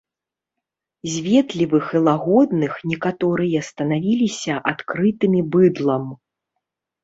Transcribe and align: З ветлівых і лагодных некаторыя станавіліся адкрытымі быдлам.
З 1.15 1.21
ветлівых 1.27 1.85
і 1.99 2.01
лагодных 2.07 2.73
некаторыя 2.95 3.59
станавіліся 3.69 4.53
адкрытымі 4.75 5.41
быдлам. 5.57 6.13